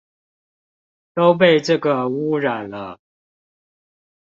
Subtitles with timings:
[1.13, 2.99] 都被這個污染了